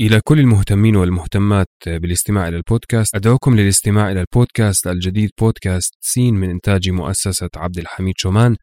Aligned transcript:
إلى 0.00 0.20
كل 0.24 0.40
المهتمين 0.40 0.96
والمهتمات 0.96 1.66
بالاستماع 1.86 2.48
إلى 2.48 2.56
البودكاست 2.56 3.14
أدعوكم 3.14 3.56
للاستماع 3.56 4.10
إلى 4.10 4.20
البودكاست 4.20 4.86
الجديد 4.86 5.30
بودكاست 5.40 5.94
سين 6.00 6.34
من 6.34 6.50
إنتاج 6.50 6.90
مؤسسة 6.90 7.48
عبد 7.56 7.78
الحميد 7.78 8.14
شومان. 8.18 8.56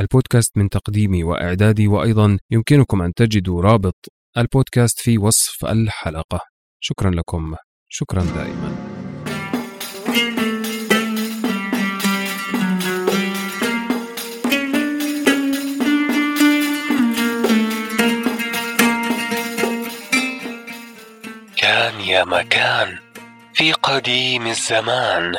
البودكاست 0.00 0.56
من 0.56 0.68
تقديمي 0.68 1.24
وإعدادي 1.24 1.88
وأيضا 1.88 2.38
يمكنكم 2.50 3.02
أن 3.02 3.14
تجدوا 3.14 3.62
رابط 3.62 3.96
البودكاست 4.36 5.00
في 5.00 5.18
وصف 5.18 5.64
الحلقة. 5.64 6.40
شكرا 6.80 7.10
لكم. 7.10 7.54
شكرا 7.88 8.22
دائما. 8.22 8.87
مكان 22.28 22.98
في 23.54 23.72
قديم 23.72 24.46
الزمان 24.46 25.36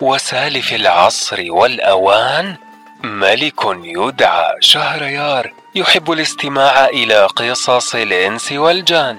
وسالف 0.00 0.72
العصر 0.72 1.44
والأوان 1.48 2.56
ملك 3.04 3.60
يدعى 3.82 4.54
شهريار 4.60 5.52
يحب 5.74 6.12
الاستماع 6.12 6.86
إلى 6.86 7.26
قصص 7.26 7.94
الإنس 7.94 8.52
والجان. 8.52 9.18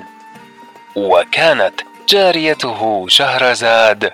وكانت 0.95 1.81
جاريته 2.09 3.05
شهرزاد 3.09 4.13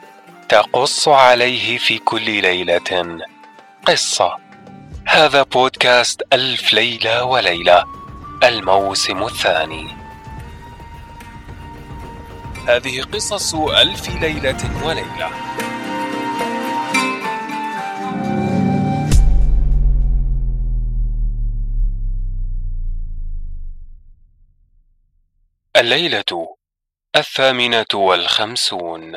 تقص 0.50 1.08
عليه 1.08 1.78
في 1.78 1.98
كل 1.98 2.42
ليلة 2.42 3.20
قصة. 3.86 4.38
هذا 5.08 5.44
بودكاست 5.44 6.22
ألف 6.34 6.74
ليلة 6.74 7.24
وليلة 7.24 7.84
الموسم 8.44 9.24
الثاني. 9.24 10.05
هذه 12.68 13.02
قصص 13.02 13.56
ألف 13.56 14.10
ليلة 14.22 14.86
وليلة. 14.86 15.30
الليلة 25.76 26.56
الثامنة 27.16 27.86
والخمسون. 27.94 29.14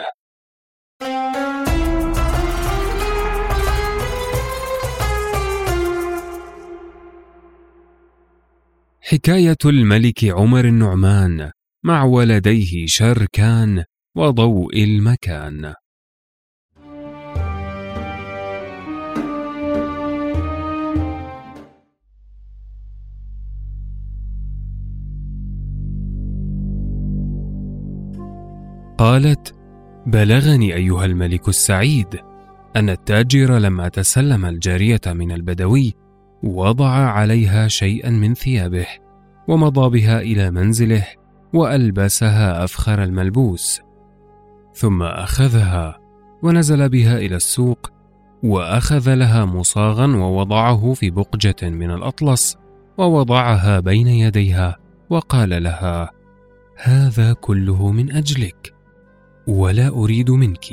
حكاية 9.00 9.56
الملك 9.64 10.24
عمر 10.24 10.64
النعمان. 10.64 11.52
مع 11.84 12.04
ولديه 12.04 12.86
شركان 12.86 13.84
وضوء 14.16 14.84
المكان. 14.84 15.74
قالت 28.98 29.54
بلغني 30.06 30.74
أيها 30.74 31.04
الملك 31.04 31.48
السعيد 31.48 32.06
أن 32.76 32.90
التاجر 32.90 33.58
لما 33.58 33.88
تسلم 33.88 34.44
الجارية 34.44 35.00
من 35.06 35.32
البدوي 35.32 35.94
وضع 36.42 36.90
عليها 36.90 37.68
شيئا 37.68 38.10
من 38.10 38.34
ثيابه 38.34 38.86
ومضى 39.48 40.00
بها 40.00 40.20
إلى 40.20 40.50
منزله 40.50 41.06
وألبسها 41.54 42.64
أفخر 42.64 43.02
الملبوس 43.02 43.80
ثم 44.74 45.02
أخذها 45.02 45.98
ونزل 46.42 46.88
بها 46.88 47.18
إلى 47.18 47.36
السوق 47.36 47.90
وأخذ 48.42 49.14
لها 49.14 49.44
مصاغا 49.44 50.06
ووضعه 50.06 50.92
في 50.92 51.10
بقجة 51.10 51.56
من 51.62 51.90
الأطلس 51.90 52.56
ووضعها 52.98 53.80
بين 53.80 54.08
يديها 54.08 54.76
وقال 55.10 55.62
لها 55.62 56.10
هذا 56.76 57.32
كله 57.32 57.90
من 57.90 58.12
أجلك 58.12 58.74
ولا 59.46 59.88
أريد 59.88 60.30
منك 60.30 60.64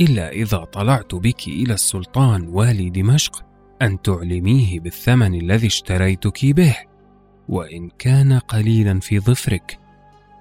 إلا 0.00 0.30
إذا 0.30 0.58
طلعت 0.58 1.14
بك 1.14 1.48
إلى 1.48 1.74
السلطان 1.74 2.48
والي 2.48 2.90
دمشق 2.90 3.44
أن 3.82 4.02
تعلميه 4.02 4.80
بالثمن 4.80 5.34
الذي 5.34 5.66
اشتريتك 5.66 6.46
به 6.46 6.76
وإن 7.48 7.90
كان 7.98 8.38
قليلا 8.38 9.00
في 9.00 9.20
ظفرك 9.20 9.78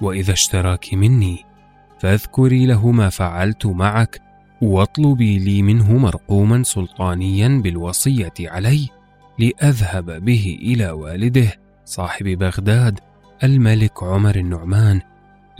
وإذا 0.01 0.33
اشتراك 0.33 0.93
مني 0.93 1.45
فاذكري 1.99 2.65
له 2.65 2.91
ما 2.91 3.09
فعلت 3.09 3.65
معك 3.65 4.21
واطلبي 4.61 5.39
لي 5.39 5.61
منه 5.61 5.97
مرقوما 5.97 6.63
سلطانيا 6.63 7.61
بالوصية 7.63 8.33
علي 8.39 8.89
لأذهب 9.39 10.25
به 10.25 10.57
إلى 10.61 10.89
والده 10.89 11.51
صاحب 11.85 12.25
بغداد 12.25 12.99
الملك 13.43 14.03
عمر 14.03 14.35
النعمان 14.35 15.01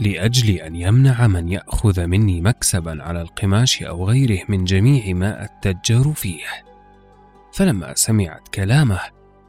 لأجل 0.00 0.50
أن 0.50 0.76
يمنع 0.76 1.26
من 1.26 1.48
يأخذ 1.48 2.06
مني 2.06 2.40
مكسبا 2.40 3.02
على 3.02 3.22
القماش 3.22 3.82
أو 3.82 4.08
غيره 4.08 4.40
من 4.48 4.64
جميع 4.64 5.14
ما 5.14 5.44
أتجر 5.44 6.12
فيه. 6.12 6.44
فلما 7.52 7.94
سمعت 7.94 8.48
كلامه 8.48 9.00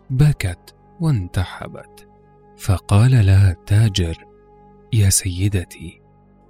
بكت 0.10 0.76
وانتحبت 1.00 2.08
فقال 2.58 3.26
لها 3.26 3.52
التاجر 3.52 4.29
يا 4.94 5.10
سيدتي 5.10 6.02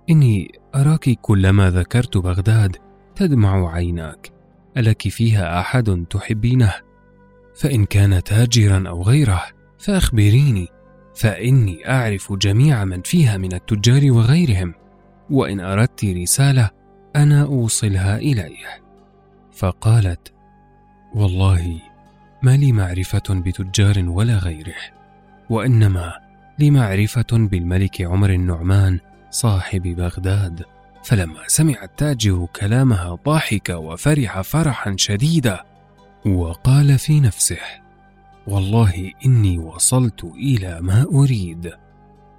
إني 0.09 0.51
أراك 0.75 1.09
كلما 1.21 1.69
ذكرت 1.69 2.17
بغداد 2.17 2.77
تدمع 3.15 3.73
عيناك 3.73 4.31
ألك 4.77 5.07
فيها 5.07 5.59
أحد 5.59 6.05
تحبينه؟ 6.09 6.73
فإن 7.55 7.85
كان 7.85 8.23
تاجرا 8.23 8.89
أو 8.89 9.03
غيره 9.03 9.43
فأخبريني 9.79 10.67
فإني 11.15 11.89
أعرف 11.89 12.33
جميع 12.33 12.85
من 12.85 13.01
فيها 13.01 13.37
من 13.37 13.53
التجار 13.53 14.11
وغيرهم 14.11 14.73
وإن 15.29 15.59
أردت 15.59 16.05
رسالة 16.05 16.69
أنا 17.15 17.43
أوصلها 17.43 18.17
إليه. 18.17 18.83
فقالت 19.51 20.33
والله 21.15 21.81
ما 22.43 22.57
لي 22.57 22.71
معرفة 22.71 23.23
بتجار 23.29 24.09
ولا 24.09 24.37
غيره 24.37 24.75
وإنما 25.49 26.28
لمعرفة 26.59 27.27
بالملك 27.31 28.01
عمر 28.01 28.29
النعمان 28.29 28.99
صاحب 29.29 29.81
بغداد. 29.81 30.63
فلما 31.03 31.47
سمع 31.47 31.83
التاجر 31.83 32.47
كلامها 32.55 33.17
ضحك 33.25 33.69
وفرح 33.69 34.41
فرحا 34.41 34.95
شديدا 34.97 35.63
وقال 36.25 36.99
في 36.99 37.19
نفسه 37.19 37.59
والله 38.47 39.11
إني 39.25 39.57
وصلت 39.57 40.23
إلى 40.23 40.79
ما 40.81 41.05
أريد. 41.13 41.71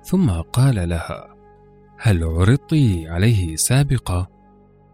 ثم 0.04 0.31
قال 0.31 0.88
لها 0.88 1.34
هل 1.98 2.25
عرضت 2.25 2.75
عليه 3.06 3.56
سابقا؟ 3.56 4.26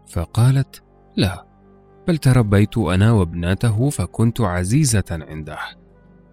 فقالت 0.07 0.83
لا 1.15 1.45
بل 2.07 2.17
تربيت 2.17 2.77
أنا 2.77 3.11
وابنته 3.11 3.89
فكنت 3.89 4.41
عزيزة 4.41 5.03
عنده 5.11 5.57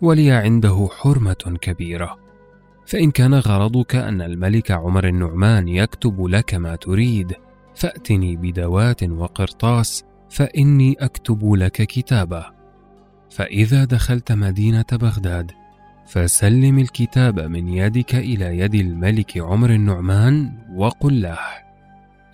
ولي 0.00 0.32
عنده 0.32 0.88
حرمة 0.98 1.58
كبيرة. 1.60 2.23
فإن 2.86 3.10
كان 3.10 3.34
غرضك 3.34 3.96
أن 3.96 4.22
الملك 4.22 4.70
عمر 4.70 5.08
النعمان 5.08 5.68
يكتب 5.68 6.24
لك 6.24 6.54
ما 6.54 6.76
تريد 6.76 7.32
فأتني 7.74 8.36
بدوات 8.36 9.02
وقرطاس 9.02 10.04
فإني 10.30 10.96
أكتب 11.00 11.52
لك 11.52 11.72
كتابة. 11.72 12.46
فإذا 13.30 13.84
دخلت 13.84 14.32
مدينة 14.32 14.84
بغداد 14.92 15.52
فسلم 16.06 16.78
الكتاب 16.78 17.40
من 17.40 17.68
يدك 17.68 18.14
إلى 18.14 18.58
يد 18.58 18.74
الملك 18.74 19.38
عمر 19.38 19.70
النعمان 19.70 20.52
وقل 20.74 21.22
له 21.22 21.38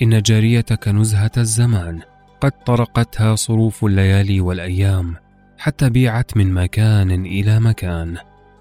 إن 0.02 0.22
جاريتك 0.22 0.88
نزهة 0.88 1.30
الزمان 1.36 2.00
قد 2.40 2.52
طرقتها 2.66 3.34
صروف 3.34 3.84
الليالي 3.84 4.40
والأيام 4.40 5.16
حتى 5.58 5.90
بيعت 5.90 6.36
من 6.36 6.54
مكان 6.54 7.10
إلى 7.10 7.60
مكان 7.60 8.16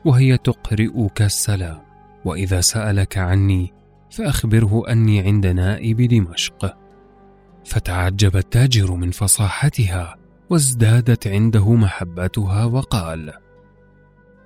وهي 0.05 0.37
تقرئك 0.37 1.21
السلام. 1.21 1.88
وإذا 2.25 2.61
سألك 2.61 3.17
عني 3.17 3.73
فأخبره 4.11 4.83
أني 4.89 5.21
عند 5.21 5.47
نائب 5.47 6.01
دمشق. 6.01 6.77
فتعجب 7.65 8.37
التاجر 8.37 8.91
من 8.91 9.11
فصاحتها 9.11 10.15
وازدادت 10.49 11.27
عنده 11.27 11.73
محبتها 11.73 12.65
وقال 12.65 13.33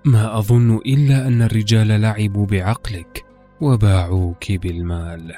ما 0.06 0.38
أظن 0.38 0.76
إلا 0.76 1.28
أن 1.28 1.42
الرجال 1.42 1.88
لعبوا 1.88 2.46
بعقلك 2.46 3.26
وباعوك 3.62 4.52
بالمال. 4.52 5.34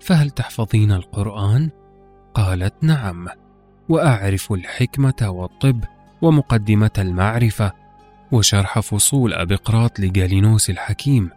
فهل 0.00 0.30
تحفظين 0.30 0.92
القرآن? 0.92 1.70
قالت 2.34 2.74
نعم 2.82 3.28
وأعرف 3.88 4.52
الحكمة 4.52 5.14
والطب 5.22 5.84
ومقدمة 6.22 6.90
المعرفة 6.98 7.72
وشرح 8.32 8.80
فصول 8.80 9.34
أبقراط 9.34 10.00
لجالينوس 10.00 10.70
الحكيم 10.70 11.30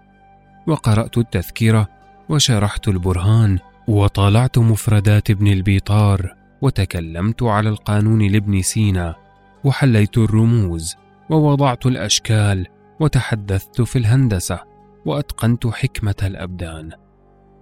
وقرأت 0.68 1.18
التذكرة 1.18 1.88
وشرحت 2.30 2.88
البرهان 2.88 3.60
وطالعت 3.88 4.58
مفردات 4.58 5.30
ابن 5.30 5.48
البيطار 5.48 6.36
وتكلمت 6.62 7.44
على 7.44 7.70
القانون 7.70 8.28
لابن 8.28 8.62
سينا 8.62 9.16
وحليت 9.64 10.18
الرموز 10.18 10.96
ووضعت 11.30 11.86
الأشكال 11.86 12.68
وتحدثت 13.00 13.82
في 13.82 14.00
الهندسة 14.00 14.60
وأتقنت 15.06 15.68
حكمة 15.68 16.16
الأبدان. 16.24 16.92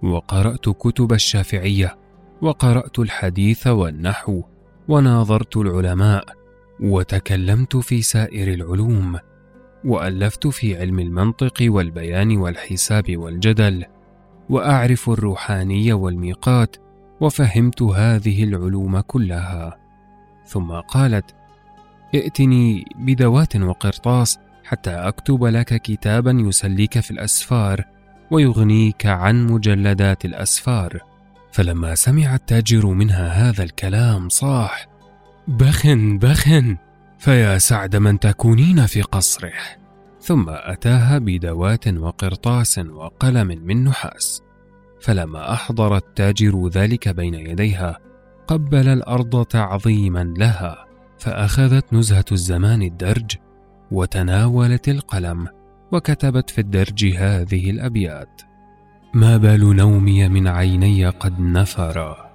وقرأت 0.02 0.68
كتب 0.68 1.12
الشافعية 1.12 1.96
وقرأت 2.42 2.98
الحديث 2.98 3.66
والنحو 3.66 4.42
وناظرت 4.88 5.56
العلماء 5.56 6.24
وتكلمت 6.80 7.76
في 7.76 8.02
سائر 8.02 8.54
العلوم 8.54 9.18
وألفت 9.84 10.46
في 10.46 10.80
علم 10.80 10.98
المنطق 11.00 11.54
والبيان 11.60 12.36
والحساب 12.36 13.16
والجدل 13.16 13.84
وأعرف 14.50 15.10
الروحاني 15.10 15.92
والميقات 15.92 16.76
وفهمت 17.20 17.82
هذه 17.82 18.44
العلوم 18.44 19.00
كلها. 19.00 19.78
ثم 20.46 20.72
قالت 20.72 21.34
ائتني 22.14 22.84
بدوات 22.96 23.56
وقرطاس 23.56 24.38
حتى 24.64 24.90
أكتب 24.90 25.44
لك 25.44 25.82
كتابا 25.82 26.30
يسليك 26.30 27.00
في 27.00 27.10
الأسفار 27.10 27.84
ويغنيك 28.30 29.06
عن 29.06 29.46
مجلدات 29.46 30.24
الأسفار. 30.24 30.98
فلما 31.52 31.94
سمع 31.94 32.34
التاجر 32.34 32.86
منها 32.86 33.28
هذا 33.28 33.62
الكلام 33.64 34.28
صاح 34.28 34.86
بخن 35.48 36.18
بخن! 36.18 36.76
فيا 37.24 37.58
سعد 37.58 37.96
من 37.96 38.20
تكونين 38.20 38.86
في 38.86 39.02
قصره. 39.02 39.52
ثم 40.20 40.44
أتاها 40.48 41.18
بدوات 41.18 41.88
وقرطاس 41.88 42.78
وقلم 42.78 43.46
من 43.46 43.84
نحاس. 43.84 44.42
فلما 45.00 45.52
أحضر 45.52 45.96
التاجر 45.96 46.68
ذلك 46.68 47.08
بين 47.08 47.34
يديها 47.34 47.98
قبل 48.46 48.88
الأرض 48.88 49.44
تعظيما 49.44 50.34
لها 50.38 50.86
فأخذت 51.18 51.92
نزهة 51.92 52.24
الزمان 52.32 52.82
الدرج 52.82 53.36
وتناولت 53.90 54.88
القلم 54.88 55.48
وكتبت 55.92 56.50
في 56.50 56.60
الدرج 56.60 57.04
هذه 57.04 57.70
الأبيات 57.70 58.42
ما 59.14 59.36
بال 59.36 59.76
نومي 59.76 60.28
من 60.28 60.48
عيني 60.48 61.08
قد 61.08 61.40
نفرا 61.40 62.30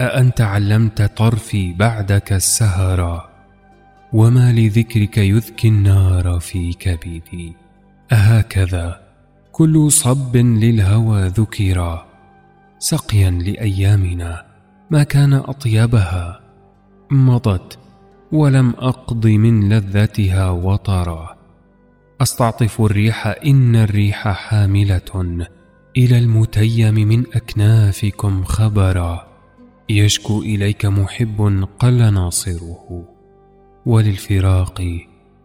أأنت 0.00 0.40
علمت 0.40 1.02
طرفي 1.02 1.72
بعدك 1.72 2.32
السهرا 2.32 3.29
وما 4.12 4.52
لذكرك 4.52 5.18
يذكي 5.18 5.68
النار 5.68 6.40
في 6.40 6.72
كبدي 6.72 7.52
أهكذا. 8.12 9.00
كل 9.52 9.92
صب 9.92 10.36
للهوى 10.36 11.26
ذكرا. 11.26 12.06
سقيا 12.78 13.30
لأيامنا 13.30 14.46
ما 14.90 15.02
كان 15.02 15.32
أطيبها. 15.32 16.40
مضت 17.10 17.78
ولم 18.32 18.70
أقض 18.70 19.26
من 19.26 19.68
لذتها 19.68 20.50
وطرا. 20.50 21.36
أستعطف 22.20 22.80
الريح 22.80 23.26
إن 23.26 23.76
الريح 23.76 24.28
حاملة. 24.28 25.46
إلى 25.96 26.18
المتيم 26.18 26.94
من 26.94 27.24
أكنافكم 27.34 28.44
خبرا. 28.44 29.26
يشكو 29.88 30.42
إليك 30.42 30.86
محب 30.86 31.66
قل 31.78 32.14
ناصره. 32.14 33.04
وللفراق 33.86 34.82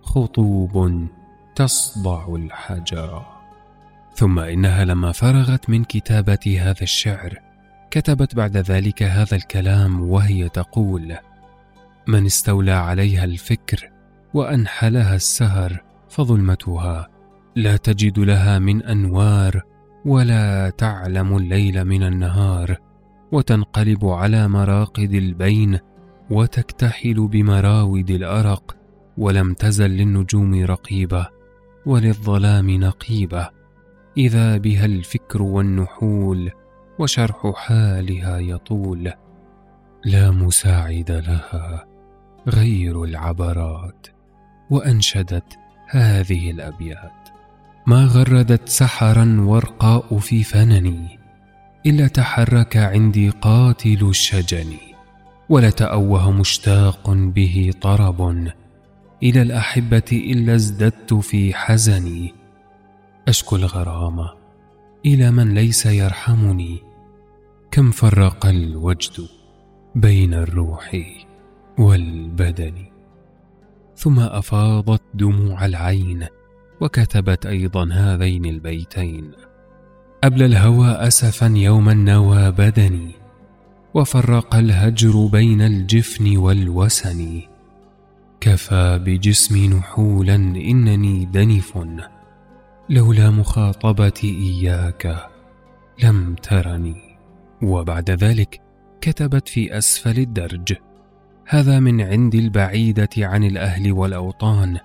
خطوب 0.02 1.08
تصدع 1.56 2.36
الحجر. 2.36 3.26
ثم 4.16 4.40
إنها 4.40 4.86
لما 4.86 5.12
فرغت 5.12 5.70
من 5.70 5.84
كتابة 5.84 6.58
هذا 6.62 6.82
الشعر 6.82 7.40
كتبت 7.92 8.36
بعد 8.36 8.58
ذلك 8.58 9.04
هذا 9.04 9.36
الكلام 9.36 10.10
وهي 10.10 10.50
تقول 10.50 11.16
من 12.08 12.26
استولى 12.26 12.72
عليها 12.72 13.24
الفكر 13.24 13.90
وأنحلها 14.34 15.16
السهر 15.16 15.84
فظلمتها. 16.10 17.08
لا 17.56 17.78
تجد 17.78 18.20
لها 18.20 18.60
من 18.60 18.84
أنوار 18.84 19.62
ولا 20.06 20.70
تعلم 20.70 21.38
الليل 21.38 21.86
من 21.86 22.04
النهار. 22.04 22.78
وتنقلب 23.32 24.06
على 24.06 24.48
مراقد 24.48 25.14
البين 25.14 25.80
وتكتحل 26.30 27.28
بمراود 27.28 28.12
الأرق 28.12 28.76
ولم 29.18 29.54
تزل 29.54 29.90
للنجوم 29.90 30.64
رقيبة 30.64 31.28
وللظلام 31.86 32.70
نقيبة. 32.70 33.50
إذا 34.18 34.58
بها 34.58 34.86
الفكر 34.86 35.42
والنحول 35.42 36.52
وشرح 37.00 37.52
حالها 37.56 38.40
يطول. 38.40 39.12
لا 40.06 40.32
مساعد 40.32 41.12
لها 41.12 41.86
غير 42.48 43.04
العبرات 43.04 44.08
وأنشدت 44.70 45.58
هذه 45.90 46.52
الأبيات. 46.52 47.30
ما 47.88 48.06
غردت 48.06 48.70
سحرا 48.70 49.38
ورقاء 49.40 50.18
في 50.18 50.44
فنني 50.44 51.20
إلا 51.86 52.08
تحرك 52.08 52.78
عندي 52.78 53.30
قاتل 53.30 54.08
الشجن 54.10 54.95
ولتأوه 55.50 56.32
مشتاق 56.32 57.10
به 57.14 57.74
طرب. 57.82 58.52
إلى 59.24 59.42
الأحبة 59.42 60.12
إلا 60.12 60.56
ازددت 60.56 61.14
في 61.14 61.54
حزني. 61.54 62.34
أشكو 63.28 63.56
الغرام. 63.56 64.28
إلى 65.06 65.32
من 65.32 65.54
ليس 65.54 65.86
يرحمني. 65.86 66.84
كم 67.72 67.92
فرق 67.92 68.46
الوجد 68.46 69.28
بين 69.96 70.34
الروح 70.34 70.98
والبدن. 71.80 72.74
ثم 73.96 74.20
أفاضت 74.20 75.02
دموع 75.14 75.66
العين 75.66 76.26
وكتبت 76.82 77.46
أيضا 77.46 77.90
هذين 77.94 78.46
البيتين. 78.46 79.32
أبلى 80.24 80.46
الهوى 80.46 80.88
أسفا 80.88 81.54
يوما 81.56 81.94
نوى 81.94 82.52
بدني. 82.52 83.25
وفرق 83.96 84.56
الهجر 84.56 85.26
بين 85.26 85.62
الجفن 85.62 86.38
والوسن. 86.38 87.42
كفى 88.42 89.00
بجسمي 89.06 89.68
نحولا 89.68 90.36
إنني 90.36 91.26
دنف 91.26 91.78
لولا 92.90 93.30
مخاطبتي 93.32 94.28
إياك 94.28 95.30
لم 96.04 96.36
ترني. 96.36 97.18
وبعد 97.62 98.12
ذلك 98.12 98.62
كتبت 99.02 99.48
في 99.48 99.78
أسفل 99.78 100.20
الدرج. 100.20 100.74
هذا 101.48 101.80
من 101.80 102.02
عند 102.02 102.36
البعيدة 102.36 103.10
عن 103.18 103.44
الأهل 103.44 103.92
والأوطان 103.92 104.78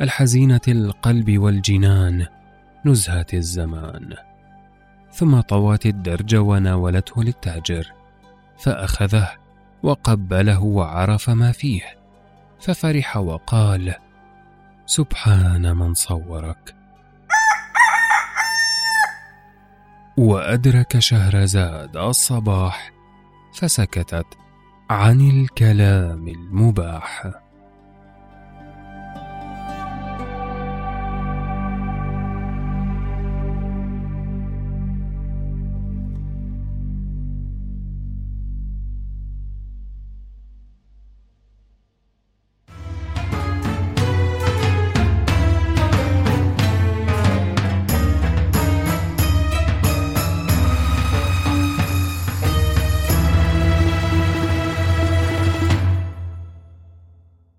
الحزينة 0.00 0.60
القلب 0.68 1.38
والجنان 1.38 2.26
نزهة 2.86 3.26
الزمان. 3.34 4.14
ثم 5.12 5.40
طوت 5.40 5.86
الدرج 5.86 6.36
وناولته 6.36 7.24
للتاجر. 7.24 7.97
فأخذه 8.58 9.28
وقبله 9.82 10.62
وعرف 10.62 11.30
ما 11.30 11.52
فيه 11.52 11.98
ففرح 12.60 13.16
وقال 13.16 13.94
سبحان 14.86 15.76
من 15.76 15.94
صورك. 15.94 16.74
وأدرك 20.16 20.98
شهرزاد 20.98 21.96
الصباح 21.96 22.90
فسكتت 23.54 24.26
عن 24.90 25.20
الكلام 25.20 26.28
المباح. 26.28 27.26